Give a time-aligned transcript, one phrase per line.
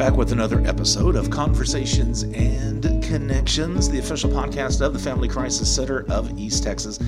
[0.00, 5.70] Back with another episode of Conversations and Connections, the official podcast of the Family Crisis
[5.70, 6.98] Center of East Texas.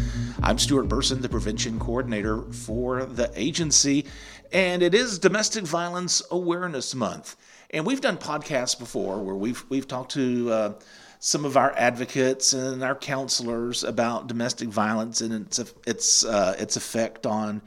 [0.42, 4.04] I'm Stuart Burson, the prevention coordinator for the agency,
[4.52, 7.36] and it is Domestic Violence Awareness Month.
[7.70, 10.72] And we've done podcasts before where we've we've talked to uh,
[11.18, 16.76] some of our advocates and our counselors about domestic violence and its its uh, its
[16.76, 17.62] effect on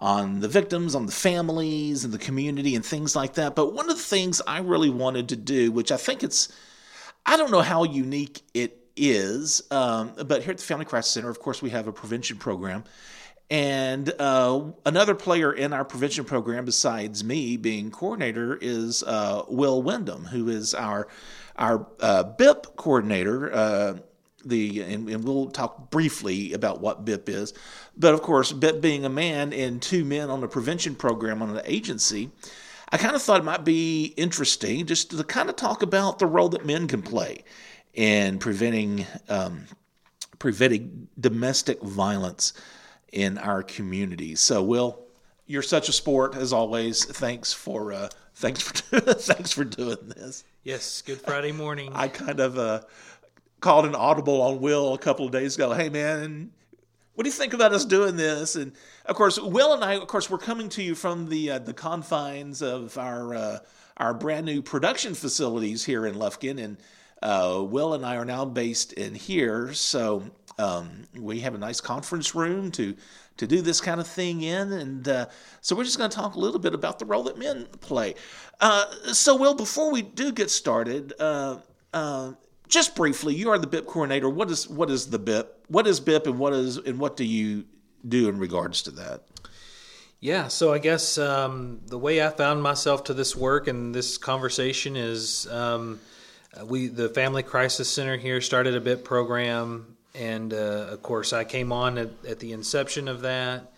[0.00, 3.54] on the victims, on the families, and the community, and things like that.
[3.54, 6.48] But one of the things I really wanted to do, which I think it's,
[7.26, 11.28] I don't know how unique it is, um, but here at the Family Crisis Center,
[11.28, 12.84] of course, we have a prevention program.
[13.50, 19.82] And uh, another player in our prevention program, besides me being coordinator, is uh, Will
[19.82, 21.08] Wyndham, who is our
[21.56, 24.00] our uh, BIP coordinator.
[24.44, 27.52] The and, and, we'll talk briefly about what BIP is.
[27.96, 31.50] But of course, BIP being a man and two men on a prevention program on
[31.50, 32.30] an agency,
[32.88, 36.26] I kind of thought it might be interesting just to kind of talk about the
[36.26, 37.44] role that men can play
[37.94, 39.66] in preventing um,
[40.38, 42.54] preventing domestic violence
[43.12, 44.34] in our community.
[44.34, 44.98] So, Will,
[45.46, 47.04] you're such a sport as always.
[47.04, 50.44] Thanks for uh, thanks for thanks for doing this.
[50.62, 51.92] Yes, good Friday morning.
[51.94, 52.82] I kind of uh,
[53.60, 55.72] called an audible on Will a couple of days ago.
[55.72, 56.50] Hey, man,
[57.14, 58.56] what do you think about us doing this?
[58.56, 58.72] And
[59.04, 61.74] of course, Will and I, of course, we're coming to you from the uh, the
[61.74, 63.58] confines of our uh,
[63.98, 66.78] our brand new production facilities here in Lufkin, and
[67.22, 70.24] uh, Will and I are now based in here, so
[70.58, 72.96] um, we have a nice conference room to
[73.36, 75.26] to do this kind of thing in, and uh,
[75.60, 78.14] so we're just going to talk a little bit about the role that men play.
[78.60, 81.58] Uh, so, Will, before we do get started, uh,
[82.70, 84.30] just briefly, you are the BIP coordinator.
[84.30, 85.46] What is what is the BIP?
[85.68, 87.64] What is BIP, and what is and what do you
[88.06, 89.22] do in regards to that?
[90.20, 94.18] Yeah, so I guess um, the way I found myself to this work and this
[94.18, 95.98] conversation is um,
[96.64, 101.44] we the Family Crisis Center here started a BIP program, and uh, of course I
[101.44, 103.72] came on at, at the inception of that.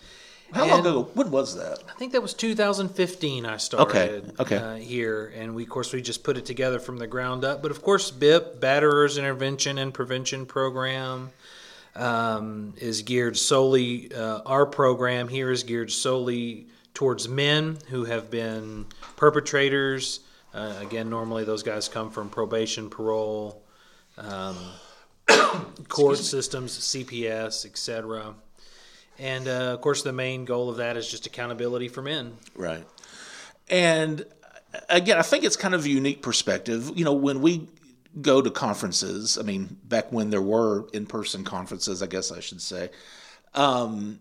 [0.53, 1.09] How long ago?
[1.15, 1.79] When was that?
[1.89, 3.47] I think that was 2015.
[3.47, 4.23] I started okay.
[4.39, 4.57] Okay.
[4.57, 7.63] Uh, here, and we, of course, we just put it together from the ground up.
[7.63, 11.31] But of course, BIP, Batterers Intervention and Prevention Program,
[11.95, 14.13] um, is geared solely.
[14.15, 18.87] Uh, our program here is geared solely towards men who have been
[19.17, 20.21] perpetrators.
[20.55, 23.63] Uh, again, normally those guys come from probation, parole,
[24.19, 24.57] um,
[25.89, 28.35] court systems, CPS, etc.
[29.19, 32.37] And uh, of course, the main goal of that is just accountability for men.
[32.55, 32.85] Right.
[33.69, 34.25] And
[34.89, 36.91] again, I think it's kind of a unique perspective.
[36.95, 37.69] You know, when we
[38.21, 42.41] go to conferences, I mean, back when there were in person conferences, I guess I
[42.41, 42.91] should say,
[43.55, 44.21] um,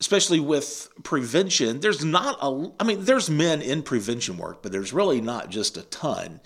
[0.00, 4.92] especially with prevention, there's not a, I mean, there's men in prevention work, but there's
[4.92, 6.40] really not just a ton.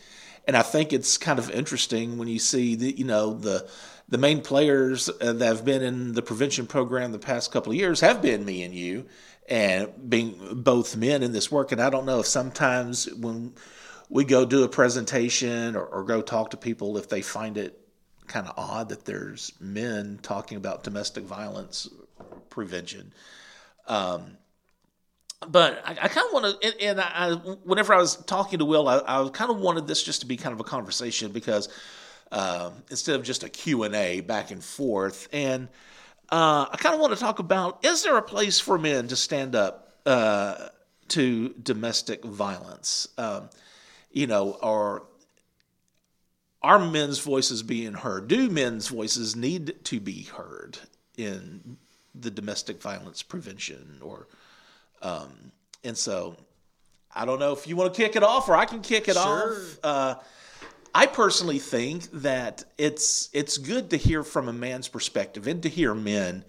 [0.46, 3.68] And I think it's kind of interesting when you see the, you know, the,
[4.08, 7.78] the main players uh, that have been in the prevention program the past couple of
[7.78, 9.06] years have been me and you,
[9.48, 11.72] and being both men in this work.
[11.72, 13.54] And I don't know if sometimes when
[14.10, 17.80] we go do a presentation or, or go talk to people, if they find it
[18.26, 21.88] kind of odd that there's men talking about domestic violence
[22.48, 23.12] prevention.
[23.86, 24.38] Um,
[25.48, 27.34] but I, I kind of want to, and, and I,
[27.64, 30.36] whenever I was talking to Will, I, I kind of wanted this just to be
[30.36, 31.68] kind of a conversation because
[32.32, 35.28] uh, instead of just a Q&A back and forth.
[35.32, 35.68] And
[36.30, 39.16] uh, I kind of want to talk about, is there a place for men to
[39.16, 40.68] stand up uh,
[41.08, 43.08] to domestic violence?
[43.18, 43.50] Um,
[44.10, 45.04] you know, or
[46.62, 48.28] are men's voices being heard?
[48.28, 50.78] Do men's voices need to be heard
[51.16, 51.76] in
[52.14, 54.28] the domestic violence prevention or
[55.04, 55.52] um,
[55.84, 56.36] and so
[57.14, 59.14] I don't know if you want to kick it off or I can kick it
[59.14, 59.52] sure.
[59.52, 59.78] off.
[59.84, 60.14] Uh,
[60.94, 65.68] I personally think that it's it's good to hear from a man's perspective and to
[65.68, 66.44] hear men.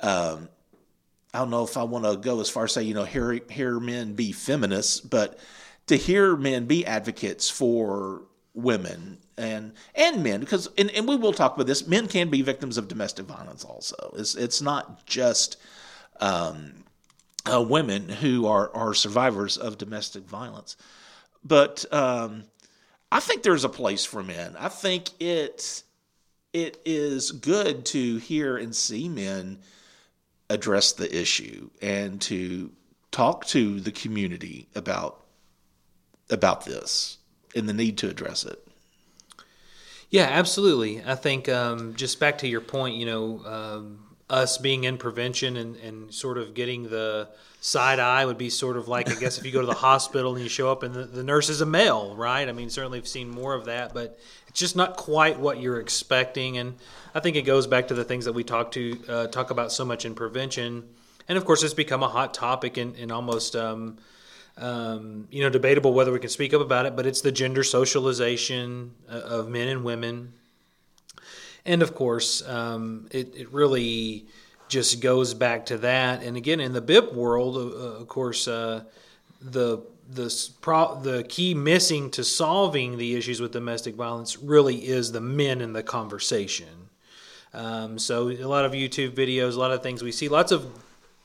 [0.00, 0.48] Um,
[1.32, 3.32] I don't know if I want to go as far as say you know hear
[3.50, 5.38] hear men be feminists, but
[5.86, 8.22] to hear men be advocates for
[8.54, 11.86] women and and men because and, and we will talk about this.
[11.86, 14.14] Men can be victims of domestic violence also.
[14.16, 15.58] It's it's not just
[16.20, 16.84] um,
[17.52, 20.76] uh, women who are are survivors of domestic violence,
[21.44, 22.44] but um,
[23.10, 24.56] I think there's a place for men.
[24.58, 25.82] I think it
[26.52, 29.58] it is good to hear and see men
[30.48, 32.70] address the issue and to
[33.10, 35.22] talk to the community about
[36.30, 37.18] about this
[37.54, 38.66] and the need to address it.
[40.10, 41.02] Yeah, absolutely.
[41.04, 45.56] I think um, just back to your point, you know, um, us being in prevention
[45.56, 47.28] and, and sort of getting the
[47.60, 50.34] side eye would be sort of like I guess if you go to the hospital
[50.34, 52.48] and you show up and the, the nurse is a male, right?
[52.48, 54.18] I mean, certainly we've seen more of that, but
[54.48, 56.58] it's just not quite what you're expecting.
[56.58, 56.74] And
[57.14, 59.70] I think it goes back to the things that we talk to uh, talk about
[59.70, 60.88] so much in prevention.
[61.28, 63.98] And of course, it's become a hot topic and, and almost um,
[64.56, 66.96] um, you know debatable whether we can speak up about it.
[66.96, 70.32] But it's the gender socialization uh, of men and women
[71.66, 74.26] and of course, um, it, it really
[74.68, 76.22] just goes back to that.
[76.22, 78.84] And again, in the BIP world, uh, of course, uh,
[79.40, 80.28] the the
[81.02, 85.72] the key missing to solving the issues with domestic violence really is the men in
[85.72, 86.88] the conversation.
[87.52, 90.66] Um, so a lot of YouTube videos, a lot of things we see, lots of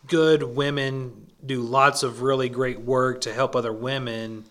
[0.07, 4.45] good women do lots of really great work to help other women.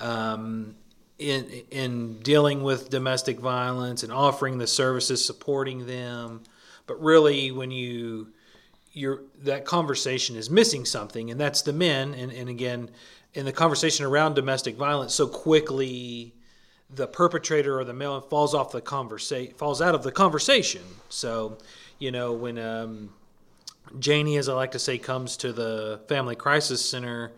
[0.00, 0.76] Um,
[1.18, 6.42] in in dealing with domestic violence and offering the services supporting them.
[6.86, 8.28] But really when you
[8.92, 12.14] you're that conversation is missing something and that's the men.
[12.14, 12.90] And, and again
[13.34, 16.34] in the conversation around domestic violence so quickly
[16.88, 20.82] the perpetrator or the male falls off the conversation falls out of the conversation.
[21.08, 21.58] So
[21.98, 23.10] you know when um,
[23.98, 27.32] janie as i like to say comes to the family crisis center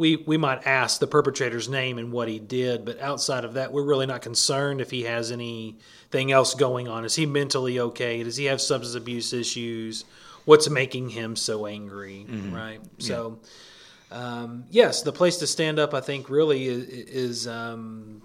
[0.00, 3.70] we we might ask the perpetrator's name and what he did, but outside of that,
[3.70, 7.04] we're really not concerned if he has anything else going on.
[7.04, 8.22] Is he mentally okay?
[8.22, 10.06] Does he have substance abuse issues?
[10.46, 12.26] What's making him so angry?
[12.28, 12.54] Mm-hmm.
[12.54, 12.80] Right.
[12.98, 13.06] Yeah.
[13.06, 13.38] So,
[14.10, 18.22] um, yes, the place to stand up, I think, really is, is um,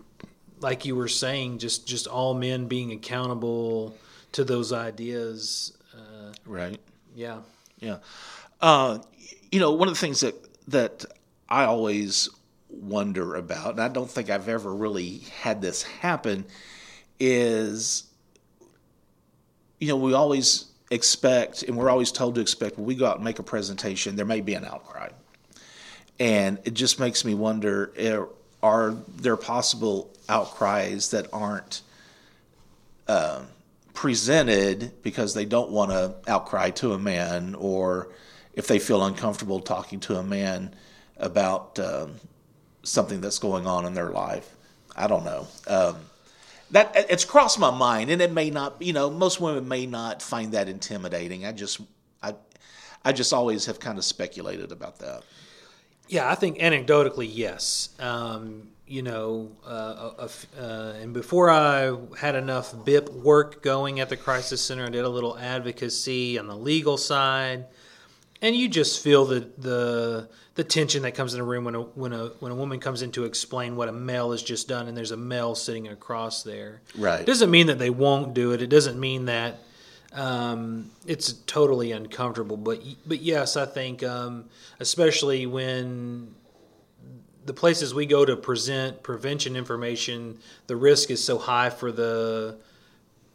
[0.61, 3.95] like you were saying, just just all men being accountable
[4.31, 5.77] to those ideas.
[5.93, 6.79] Uh, right.
[7.13, 7.39] Yeah.
[7.79, 7.97] Yeah.
[8.61, 8.99] Uh,
[9.51, 10.35] you know, one of the things that
[10.69, 11.05] that
[11.49, 12.29] I always
[12.69, 16.45] wonder about, and I don't think I've ever really had this happen,
[17.19, 18.05] is
[19.79, 23.15] you know, we always expect, and we're always told to expect when we go out
[23.15, 25.09] and make a presentation, there may be an outcry.
[26.19, 28.19] And it just makes me wonder eh,
[28.63, 31.81] are there possible outcries that aren't
[33.07, 33.41] uh,
[33.93, 38.09] presented because they don't want to outcry to a man, or
[38.53, 40.73] if they feel uncomfortable talking to a man?
[41.17, 42.15] About um,
[42.83, 44.55] something that's going on in their life.
[44.95, 45.47] I don't know.
[45.67, 45.97] Um,
[46.71, 48.81] that it's crossed my mind, and it may not.
[48.81, 51.45] You know, most women may not find that intimidating.
[51.45, 51.81] I just,
[52.23, 52.35] I,
[53.03, 55.23] I just always have kind of speculated about that.
[56.07, 57.89] Yeah, I think anecdotally, yes.
[57.99, 60.27] Um, you know, uh,
[60.59, 65.05] uh, and before I had enough BIP work going at the crisis center, I did
[65.05, 67.65] a little advocacy on the legal side,
[68.41, 71.81] and you just feel the the the tension that comes in a room when a
[71.81, 74.87] when a when a woman comes in to explain what a male has just done
[74.87, 76.81] and there's a male sitting across there.
[76.97, 77.21] Right.
[77.21, 78.61] It doesn't mean that they won't do it.
[78.61, 79.59] It doesn't mean that
[80.13, 82.57] um, it's totally uncomfortable.
[82.57, 84.45] But but yes, I think um,
[84.79, 86.33] especially when
[87.45, 92.57] the places we go to present prevention information, the risk is so high for the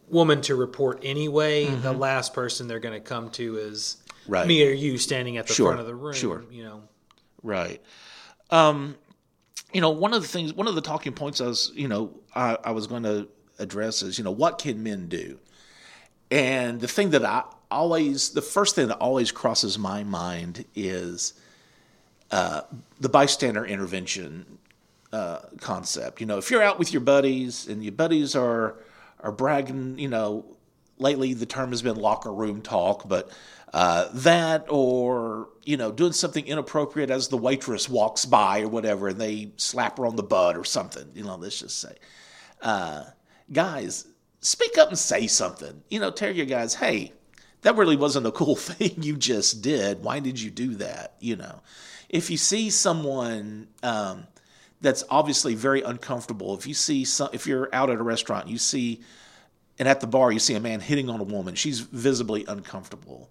[0.08, 1.66] woman to report anyway.
[1.66, 1.82] Mm-hmm.
[1.82, 3.98] The last person they're going to come to is
[4.30, 4.46] right.
[4.46, 5.68] me or you standing at the sure.
[5.68, 6.14] front of the room.
[6.14, 6.44] Sure.
[6.50, 6.82] You know.
[7.42, 7.82] Right.
[8.50, 8.96] Um,
[9.72, 12.18] you know, one of the things, one of the talking points I was, you know,
[12.34, 13.28] I, I was going to
[13.58, 15.38] address is, you know, what can men do?
[16.30, 21.34] And the thing that I always, the first thing that always crosses my mind is
[22.30, 22.62] uh,
[23.00, 24.58] the bystander intervention
[25.12, 26.20] uh, concept.
[26.20, 28.76] You know, if you're out with your buddies and your buddies are
[29.22, 30.44] are bragging, you know,
[31.00, 33.30] lately the term has been locker room talk, but
[33.72, 39.08] uh, that or you know doing something inappropriate as the waitress walks by or whatever
[39.08, 41.94] and they slap her on the butt or something you know let's just say.
[42.60, 43.04] Uh,
[43.52, 44.06] guys
[44.40, 45.82] speak up and say something.
[45.88, 47.12] You know tell your guys hey
[47.62, 50.02] that really wasn't a cool thing you just did.
[50.02, 51.14] Why did you do that?
[51.20, 51.60] You know
[52.08, 54.26] if you see someone um,
[54.80, 58.58] that's obviously very uncomfortable if you see some if you're out at a restaurant you
[58.58, 59.00] see
[59.80, 63.28] and at the bar you see a man hitting on a woman she's visibly uncomfortable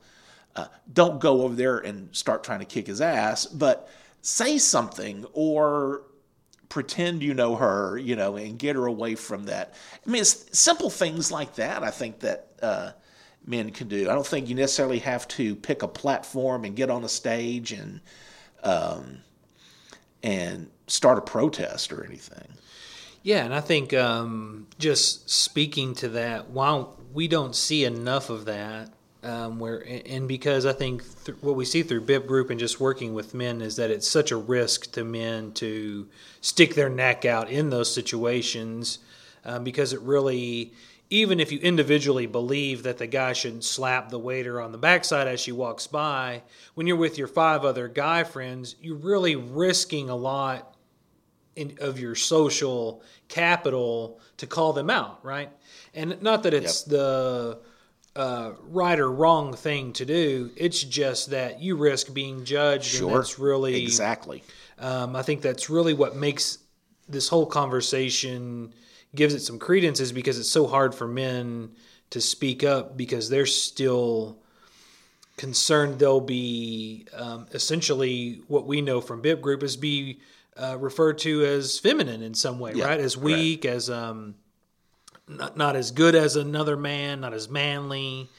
[0.56, 3.90] uh, don't go over there and start trying to kick his ass, but
[4.22, 6.04] say something or
[6.68, 9.74] pretend you know her, you know, and get her away from that.
[10.06, 11.84] I mean, it's simple things like that.
[11.84, 12.92] I think that uh,
[13.46, 14.10] men can do.
[14.10, 17.72] I don't think you necessarily have to pick a platform and get on a stage
[17.72, 18.02] and
[18.62, 19.20] um,
[20.22, 22.50] and start a protest or anything.
[23.22, 28.46] Yeah, and I think um, just speaking to that, while we don't see enough of
[28.46, 32.60] that um, where and because I think th- what we see through BIP Group and
[32.60, 36.08] just working with men is that it's such a risk to men to
[36.42, 39.00] stick their neck out in those situations
[39.44, 40.72] um, because it really
[41.10, 45.28] even if you individually believe that the guy shouldn't slap the waiter on the backside
[45.28, 46.44] as she walks by,
[46.76, 50.76] when you're with your five other guy friends, you're really risking a lot
[51.56, 55.50] in, of your social capital to call them out, right?
[55.94, 56.92] And not that it's yep.
[56.92, 57.60] the
[58.16, 60.52] uh, right or wrong thing to do.
[60.56, 63.10] It's just that you risk being judged, sure.
[63.10, 64.44] and that's really exactly.
[64.78, 66.60] Um, I think that's really what makes
[67.08, 68.74] this whole conversation
[69.16, 71.72] gives it some credence is because it's so hard for men
[72.12, 74.38] to speak up because they're still
[75.38, 80.20] concerned they'll be um, essentially what we know from Bip Group is be
[80.60, 83.00] uh, referred to as feminine in some way, yeah, right?
[83.00, 83.74] As weak, right.
[83.74, 84.36] as um,
[85.28, 88.30] not, not as good as another man, not as manly,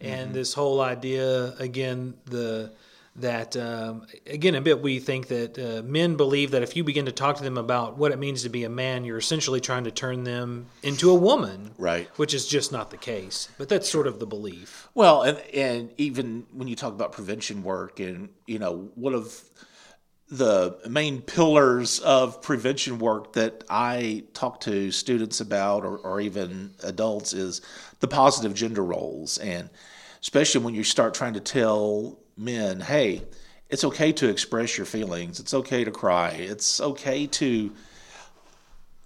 [0.00, 0.32] and mm-hmm.
[0.32, 2.72] this whole idea again the
[3.16, 7.06] that um, again a bit we think that uh, men believe that if you begin
[7.06, 9.84] to talk to them about what it means to be a man you're essentially trying
[9.84, 13.88] to turn them into a woman right which is just not the case but that's
[13.88, 18.28] sort of the belief well and and even when you talk about prevention work and
[18.46, 19.42] you know one of
[20.30, 26.74] the main pillars of prevention work that I talk to students about or, or even
[26.82, 27.62] adults is
[28.00, 29.70] the positive gender roles and
[30.20, 33.22] especially when you start trying to tell men, hey,
[33.68, 35.40] it's okay to express your feelings.
[35.40, 36.30] It's okay to cry.
[36.30, 37.72] It's okay to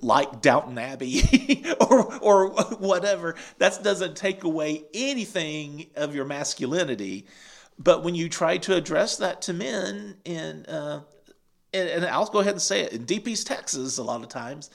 [0.01, 3.35] like Downton Abbey or or whatever.
[3.59, 7.27] That doesn't take away anything of your masculinity.
[7.79, 11.01] But when you try to address that to men in uh,
[11.73, 14.71] and, and I'll go ahead and say it in East Texas, a lot of times,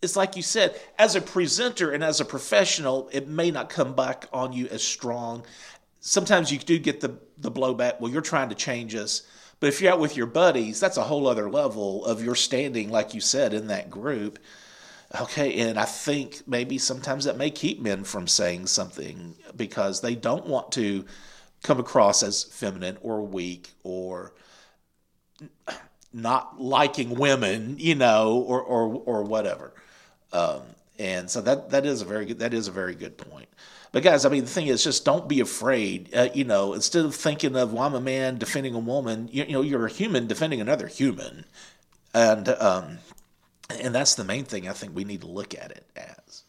[0.00, 3.94] it's like you said, as a presenter and as a professional, it may not come
[3.94, 5.44] back on you as strong
[6.00, 8.00] sometimes you do get the the blowback.
[8.00, 9.22] Well, you're trying to change us.
[9.60, 12.90] But if you're out with your buddies, that's a whole other level of your standing,
[12.90, 14.38] like you said, in that group.
[15.20, 20.14] Okay, and I think maybe sometimes that may keep men from saying something because they
[20.14, 21.04] don't want to
[21.62, 24.34] come across as feminine or weak or
[26.12, 29.72] not liking women, you know, or or or whatever.
[30.32, 30.62] Um,
[30.98, 33.48] and so that that is a very good that is a very good point.
[33.90, 36.14] But guys, I mean, the thing is, just don't be afraid.
[36.14, 39.44] Uh, you know, instead of thinking of, well, I'm a man defending a woman, you,
[39.44, 41.46] you know, you're a human defending another human,
[42.12, 42.98] and um,
[43.80, 46.42] and that's the main thing I think we need to look at it as.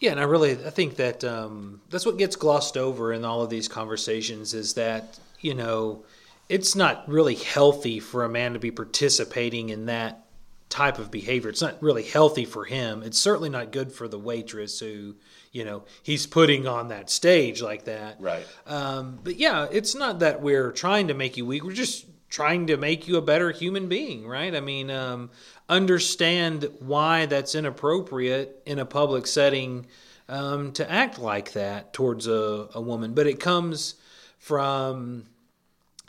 [0.00, 3.42] Yeah, and I really I think that um, that's what gets glossed over in all
[3.42, 6.04] of these conversations is that you know
[6.48, 10.24] it's not really healthy for a man to be participating in that
[10.68, 11.50] type of behavior.
[11.50, 13.02] It's not really healthy for him.
[13.02, 15.14] It's certainly not good for the waitress who
[15.52, 18.20] you know he's putting on that stage like that.
[18.20, 18.46] Right.
[18.66, 21.64] Um, but yeah, it's not that we're trying to make you weak.
[21.64, 24.56] We're just trying to make you a better human being, right?
[24.56, 25.30] I mean, um,
[25.68, 29.86] understand why that's inappropriate in a public setting
[30.28, 33.14] um, to act like that towards a, a woman.
[33.14, 33.94] But it comes
[34.38, 35.26] from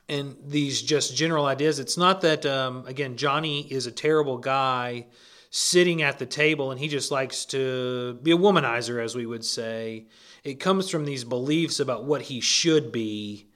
[0.08, 1.80] and these just general ideas.
[1.80, 5.08] It's not that um, again Johnny is a terrible guy
[5.50, 9.46] sitting at the table and he just likes to be a womanizer, as we would
[9.46, 10.06] say.
[10.44, 13.48] It comes from these beliefs about what he should be,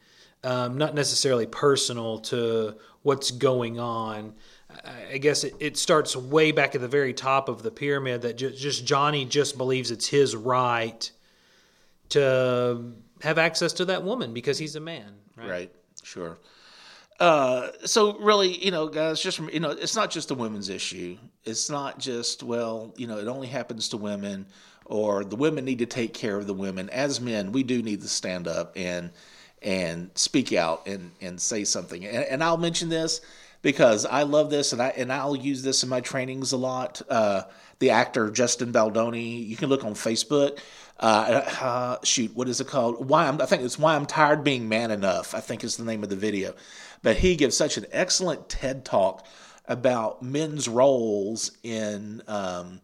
[0.44, 4.34] um, not necessarily personal to what's going on.
[5.12, 8.38] I guess it, it, starts way back at the very top of the pyramid that
[8.38, 11.12] just, just Johnny just believes it's his right
[12.10, 15.16] to have access to that woman because he's a man.
[15.36, 15.50] Right.
[15.50, 15.76] right.
[16.04, 16.38] Sure.
[17.20, 21.18] Uh, so really, you know, guys, just you know, it's not just a women's issue.
[21.44, 24.46] It's not just well, you know, it only happens to women,
[24.86, 26.90] or the women need to take care of the women.
[26.90, 29.12] As men, we do need to stand up and
[29.62, 32.06] and speak out and and say something.
[32.06, 33.20] And, and I'll mention this
[33.62, 37.02] because I love this, and I and I'll use this in my trainings a lot.
[37.10, 37.44] Uh,
[37.80, 40.60] the actor Justin Baldoni, you can look on Facebook.
[41.00, 43.08] Uh, uh, shoot, what is it called?
[43.08, 45.34] Why I'm, I think it's why I'm tired being man enough.
[45.34, 46.54] I think is the name of the video.
[47.02, 49.26] But he gives such an excellent TED talk
[49.66, 52.82] about men's roles in um,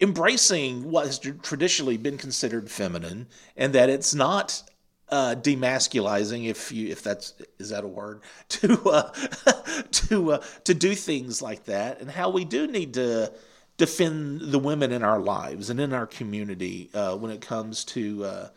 [0.00, 4.62] embracing what has traditionally been considered feminine, and that it's not
[5.10, 9.12] uh, demasculizing, if you if that's is that a word, to uh,
[9.92, 13.32] to uh, to do things like that, and how we do need to
[13.76, 18.24] defend the women in our lives and in our community uh, when it comes to
[18.24, 18.48] uh,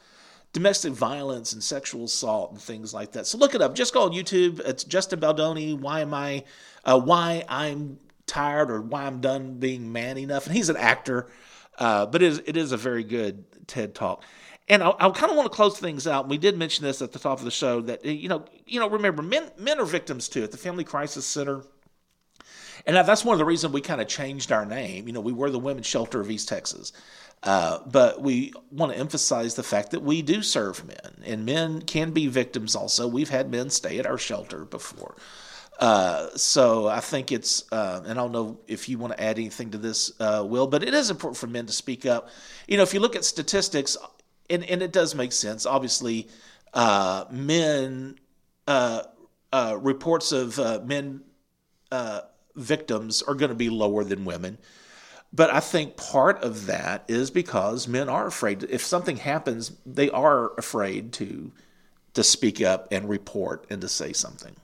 [0.53, 3.25] domestic violence and sexual assault and things like that.
[3.25, 3.75] So look it up.
[3.75, 4.59] Just go on YouTube.
[4.59, 5.73] It's Justin Baldoni.
[5.73, 6.43] Why am I?
[6.85, 10.45] Uh, why I'm tired or why I'm done being man enough?
[10.45, 11.27] And he's an actor,
[11.79, 14.23] uh, but it is, it is a very good TED talk.
[14.69, 16.27] And I, I kind of want to close things out.
[16.27, 18.89] We did mention this at the top of the show that you know, you know,
[18.89, 21.63] remember men men are victims too at the Family Crisis Center
[22.87, 25.07] and that's one of the reasons we kind of changed our name.
[25.07, 26.93] You know, we were the Women's Shelter of East Texas.
[27.43, 31.81] Uh, but we want to emphasize the fact that we do serve men, and men
[31.81, 33.07] can be victims also.
[33.07, 35.15] We've had men stay at our shelter before.
[35.79, 39.37] Uh, so I think it's, uh, and I don't know if you want to add
[39.37, 42.29] anything to this, uh, Will, but it is important for men to speak up.
[42.67, 43.95] You know, if you look at statistics,
[44.49, 46.29] and, and it does make sense, obviously,
[46.73, 48.17] uh, men,
[48.65, 49.03] uh,
[49.79, 51.21] reports of men
[52.57, 54.57] victims are going to be lower than women.
[55.31, 58.63] But I think part of that is because men are afraid.
[58.63, 61.51] If something happens, they are afraid to
[62.13, 64.55] to speak up and report and to say something.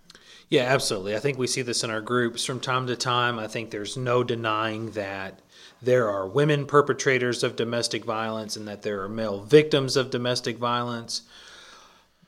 [0.49, 1.15] Yeah, absolutely.
[1.15, 3.37] I think we see this in our groups from time to time.
[3.37, 5.39] I think there's no denying that
[5.79, 10.57] there are women perpetrators of domestic violence and that there are male victims of domestic
[10.57, 11.21] violence.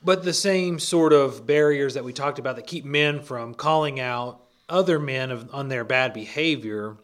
[0.04, 4.00] But the same sort of barriers that we talked about that keep men from calling
[4.00, 6.98] out other men of, on their bad behavior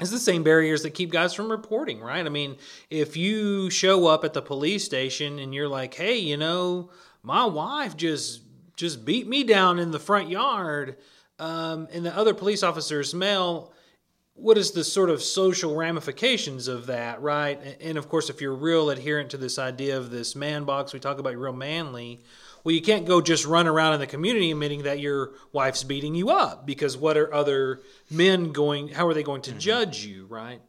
[0.00, 2.26] it's the same barriers that keep guys from reporting, right?
[2.26, 2.56] I mean,
[2.90, 6.90] if you show up at the police station and you're like, "Hey, you know,
[7.22, 8.42] my wife just
[8.76, 10.96] just beat me down in the front yard,"
[11.38, 13.72] um, and the other police officer's male,
[14.34, 17.60] what is the sort of social ramifications of that, right?
[17.80, 20.98] And of course, if you're real adherent to this idea of this man box, we
[20.98, 22.24] talk about real manly
[22.64, 26.14] well, you can't go just run around in the community admitting that your wife's beating
[26.14, 29.58] you up because what are other men going, how are they going to mm-hmm.
[29.58, 30.62] judge you, right?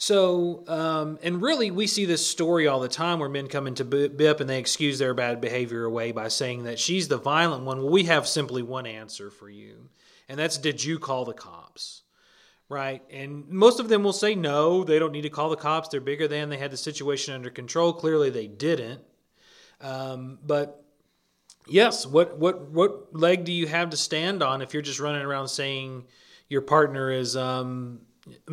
[0.00, 3.84] So, um, and really, we see this story all the time where men come into
[3.84, 7.78] BIP and they excuse their bad behavior away by saying that she's the violent one.
[7.78, 9.90] Well, we have simply one answer for you,
[10.28, 12.02] and that's did you call the cops?
[12.68, 13.02] Right.
[13.10, 15.88] And most of them will say no, they don't need to call the cops.
[15.88, 17.94] They're bigger than, they had the situation under control.
[17.94, 19.00] Clearly, they didn't.
[19.80, 20.84] Um, but
[21.68, 25.22] yes, what what what leg do you have to stand on if you're just running
[25.22, 26.04] around saying
[26.48, 28.00] your partner is um,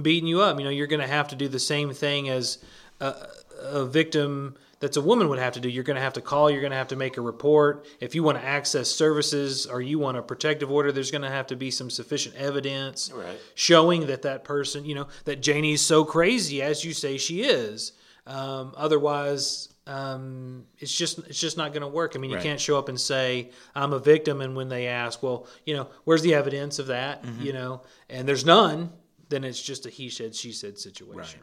[0.02, 0.58] beating you up?
[0.60, 2.60] You know, you're going to have to do the same thing as
[3.00, 3.28] a,
[3.62, 5.70] a victim that's a woman would have to do.
[5.70, 6.50] You're going to have to call.
[6.52, 7.88] You're going to have to make a report.
[8.00, 11.30] If you want to access services or you want a protective order, there's going to
[11.30, 13.40] have to be some sufficient evidence right.
[13.56, 17.94] showing that that person, you know, that Janie's so crazy as you say she is.
[18.28, 22.14] Um, otherwise, um, it's just it's just not going to work.
[22.16, 22.44] I mean, you right.
[22.44, 25.90] can't show up and say I'm a victim, and when they ask, well, you know,
[26.06, 27.24] where's the evidence of that?
[27.24, 27.44] Mm-hmm.
[27.44, 28.92] You know, and there's none.
[29.30, 31.40] Then it's just a he said she said situation.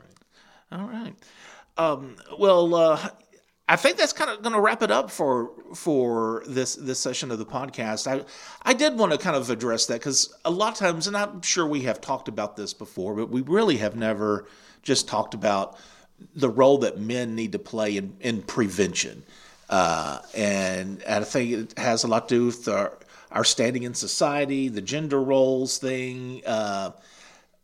[0.71, 0.79] Right.
[0.79, 0.81] right.
[0.81, 1.15] All right.
[1.77, 3.09] Um, well, uh,
[3.69, 7.31] I think that's kind of going to wrap it up for for this this session
[7.31, 8.07] of the podcast.
[8.07, 8.25] I
[8.63, 11.43] I did want to kind of address that because a lot of times, and I'm
[11.43, 14.47] sure we have talked about this before, but we really have never
[14.83, 15.79] just talked about
[16.35, 19.23] the role that men need to play in, in prevention.
[19.69, 22.99] Uh, and, and I think it has a lot to do with our,
[23.31, 26.91] our standing in society, the gender roles thing, uh,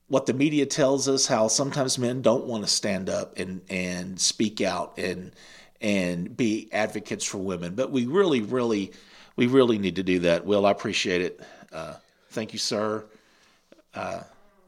[0.08, 4.18] what the media tells us, how sometimes men don't want to stand up and, and
[4.18, 5.32] speak out and
[5.80, 7.74] and be advocates for women.
[7.74, 8.92] But we really, really,
[9.36, 10.44] we really need to do that.
[10.44, 11.40] Will, I appreciate it.
[11.72, 11.94] Uh,
[12.30, 13.04] thank you, sir.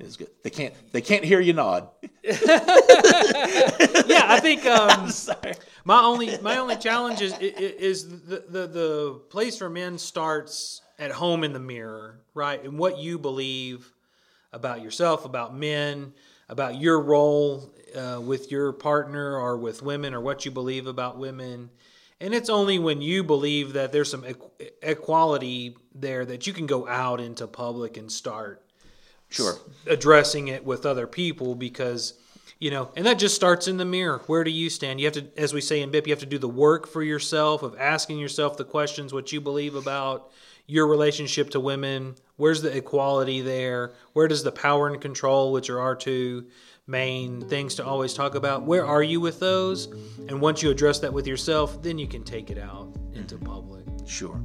[0.00, 0.30] Is good.
[0.42, 0.72] They can't.
[0.92, 1.88] They can't hear you nod.
[2.22, 2.38] yeah,
[4.28, 4.64] I think.
[4.70, 5.10] Um,
[5.84, 11.10] my only my only challenge is is the, the the place for men starts at
[11.10, 12.62] home in the mirror, right?
[12.62, 13.92] And what you believe
[14.52, 16.12] about yourself, about men,
[16.48, 21.18] about your role uh, with your partner or with women, or what you believe about
[21.18, 21.70] women.
[22.20, 24.24] And it's only when you believe that there's some
[24.82, 28.62] equality there that you can go out into public and start
[29.30, 29.56] sure.
[29.86, 32.14] addressing it with other people because
[32.58, 34.22] you know and that just starts in the mirror.
[34.26, 35.00] Where do you stand?
[35.00, 37.02] You have to as we say in bip you have to do the work for
[37.02, 40.30] yourself of asking yourself the questions what you believe about
[40.66, 42.14] your relationship to women.
[42.36, 43.92] Where's the equality there?
[44.12, 46.46] Where does the power and control which are our two
[46.86, 49.86] main things to always talk about where are you with those?
[50.28, 53.84] And once you address that with yourself then you can take it out into public
[54.06, 54.40] sure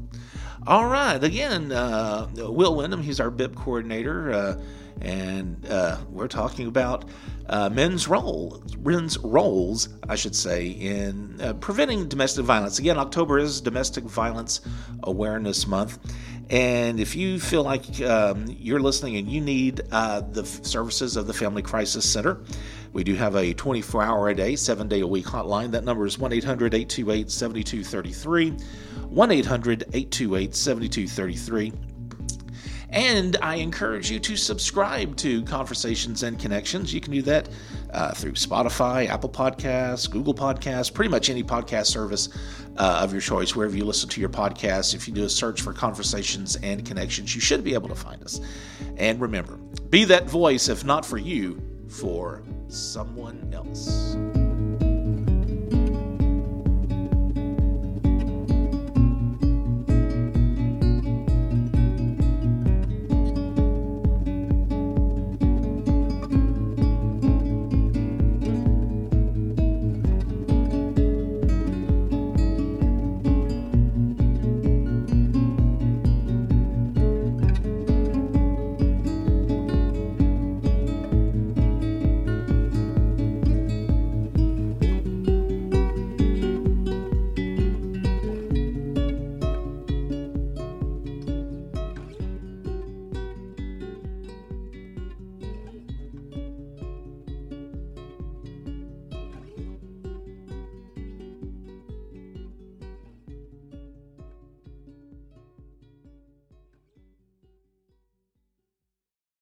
[0.68, 1.24] all right.
[1.24, 4.62] Again, uh, Will Wyndham, he's our BIP coordinator, uh,
[5.00, 7.06] and uh, we're talking about
[7.48, 12.80] uh, men's role, men's roles, I should say, in uh, preventing domestic violence.
[12.80, 14.62] Again, October is Domestic Violence
[15.04, 16.00] Awareness Month.
[16.50, 21.28] And if you feel like um, you're listening and you need uh, the services of
[21.28, 22.40] the Family Crisis Center,
[22.96, 25.70] we do have a 24 hour a day, seven day a week hotline.
[25.70, 28.52] That number is 1 800 828 7233.
[29.10, 31.74] 1 800 828 7233.
[32.92, 36.94] And I encourage you to subscribe to Conversations and Connections.
[36.94, 37.50] You can do that
[37.92, 42.30] uh, through Spotify, Apple Podcasts, Google Podcasts, pretty much any podcast service
[42.78, 44.96] uh, of your choice, wherever you listen to your podcasts.
[44.96, 48.24] If you do a search for Conversations and Connections, you should be able to find
[48.24, 48.40] us.
[48.96, 49.58] And remember,
[49.90, 54.45] be that voice, if not for you, for someone else.